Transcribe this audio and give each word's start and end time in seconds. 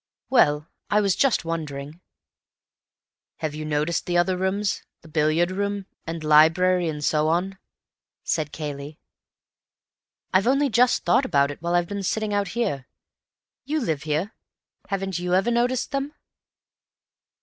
"Well, 0.31 0.67
I 0.89 0.99
was 0.99 1.15
just 1.15 1.45
wondering." 1.45 2.01
"Have 3.37 3.53
you 3.53 3.63
noticed 3.65 4.07
the 4.07 4.17
other 4.17 4.35
rooms—the 4.35 5.07
billiard 5.07 5.51
room, 5.51 5.85
and 6.07 6.23
library, 6.23 6.89
and 6.89 7.05
so 7.05 7.27
on?" 7.27 7.59
said 8.23 8.51
Cayley. 8.51 8.97
"I've 10.33 10.47
only 10.47 10.69
just 10.71 11.03
thought 11.05 11.23
about 11.23 11.51
it 11.51 11.61
while 11.61 11.75
I've 11.75 11.87
been 11.87 12.01
sitting 12.01 12.33
out 12.33 12.47
here. 12.57 12.87
You 13.63 13.79
live 13.79 14.01
here—haven't 14.01 15.19
you 15.19 15.35
ever 15.35 15.51
noticed 15.51 15.91
them?" 15.91 16.15